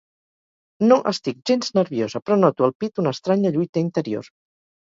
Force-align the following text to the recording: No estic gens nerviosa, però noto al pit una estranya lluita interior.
No 0.91 0.97
estic 1.11 1.43
gens 1.51 1.69
nerviosa, 1.79 2.23
però 2.31 2.39
noto 2.39 2.67
al 2.69 2.75
pit 2.85 3.05
una 3.05 3.15
estranya 3.19 3.55
lluita 3.59 3.85
interior. 3.87 4.33